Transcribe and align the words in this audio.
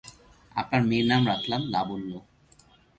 আপনার 0.55 0.81
মেয়ের 0.83 1.07
নাম 1.07 1.21
রাখলাম 1.27 1.61
লাবণ্য। 1.69 2.11